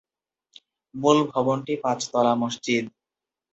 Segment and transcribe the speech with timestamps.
[0.95, 2.85] মূল ভবনটি পাঁচতলা মসজিদ।